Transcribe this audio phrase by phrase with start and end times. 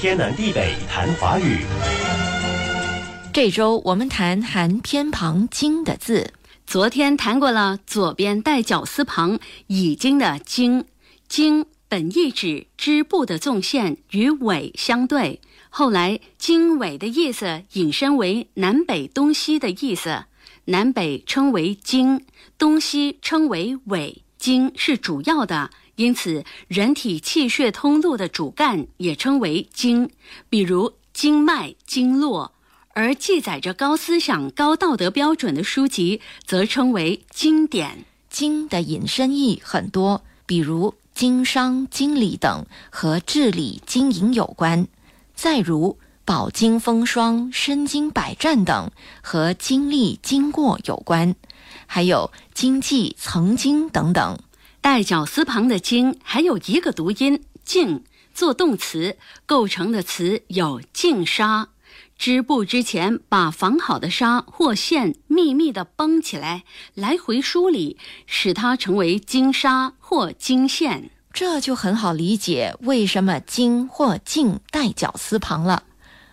[0.00, 1.58] 天南地北谈华语。
[3.34, 6.32] 这周我们谈含偏旁“经”的字。
[6.66, 10.86] 昨天谈过了，左边带绞丝旁“已经”的“经
[11.28, 20.24] ”，“经”本意指织布的纵线与纬相对，后来“经纬”的意思引申为南北东西的意思，
[20.64, 22.24] 南北称为经，
[22.56, 24.22] 东西称为纬。
[24.38, 25.68] 经是主要的，
[26.00, 30.08] 因此人体气血通路的主干也称为经，
[30.48, 32.52] 比如经脉、经络。
[32.94, 38.06] 而记载着高思想、高道德标准的书籍，则称为经典。
[38.30, 44.86] 经的引申义很多，比如经商、经理等和治理、经营有关；
[45.34, 51.34] 再如饱经风霜、身经百战等和经历、经过有关；
[51.86, 54.38] 还有经济、曾经等等。
[54.80, 61.68] 带绞丝旁的“经”还有一个读音“净”，做动词构成的词有净纱。
[62.16, 67.96] 织布之前，把纺好的纱或线密密地绷起来，来回梳理，
[68.26, 71.10] 使它成为金纱或金线。
[71.32, 75.84] 这就很好理解为什么“经”或“净”带绞丝旁了。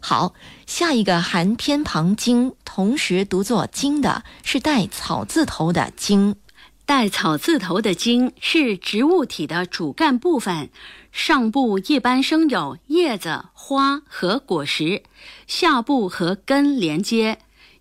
[0.00, 0.34] 好，
[0.66, 6.36] 下一个含偏旁“经”，同时读作“经”的是带草字头的“经”。
[6.84, 10.68] 带草字头的茎是植物体的主干部分，
[11.10, 15.02] 上部一般生有叶子、花和果实，
[15.46, 17.38] 下部和根连接。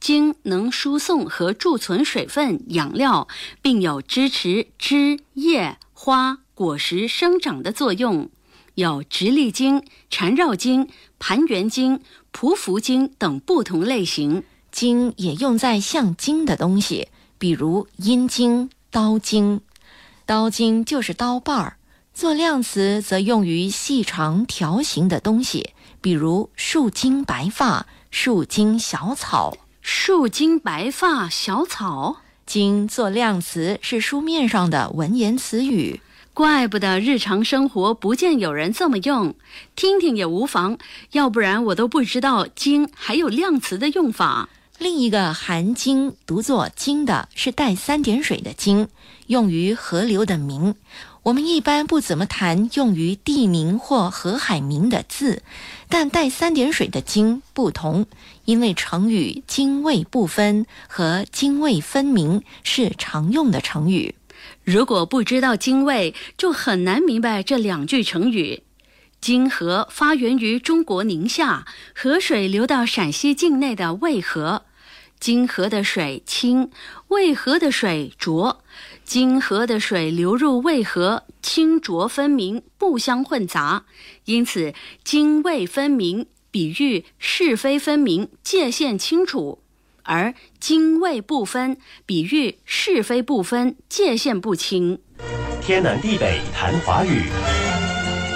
[0.00, 3.26] 茎能输送和贮存水分、养料，
[3.62, 8.30] 并有支持枝叶、花、果实生长的作用。
[8.74, 12.00] 有直立茎、缠绕茎、盘圆茎、
[12.32, 14.44] 匍匐茎等不同类型。
[14.70, 17.08] 茎也用在像茎的东西，
[17.38, 18.70] 比如阴茎。
[18.94, 19.60] 刀茎，
[20.24, 21.78] 刀茎就是刀把儿。
[22.12, 25.70] 做量词则用于细长条形的东西，
[26.00, 29.58] 比如树茎白发、树茎小草。
[29.82, 36.00] 树茎白发小草，茎做量词是书面上的文言词语，
[36.32, 39.34] 怪不得日常生活不见有人这么用。
[39.74, 40.78] 听听也无妨，
[41.10, 44.48] 要不然我都不知道茎还有量词的用法。
[44.84, 48.88] 另一个含“经”读作“经”的是带三点水的“经”，
[49.28, 50.74] 用于河流的名。
[51.22, 55.42] 我们一般不怎么谈用于地名或河海名的字，
[55.88, 58.04] 但带三点水的“经”不同，
[58.44, 64.14] 因为成语“泾渭不分”和“泾渭分明”是常用的成语。
[64.64, 68.62] 如果不知道“泾渭”，就很难明白这两句成语。
[69.22, 74.66] 泾河发源于中国宁夏，河水流到陕西境内的渭河。
[75.24, 76.70] 泾河的水清，
[77.08, 78.62] 渭河的水浊。
[79.06, 83.86] 泾河的水流入渭河，清浊分明，不相混杂，
[84.26, 89.60] 因此泾渭分明，比喻是非分明，界限清楚；
[90.02, 94.98] 而泾渭不分，比喻是非不分，界限不清。
[95.62, 97.63] 天南地北谈华语。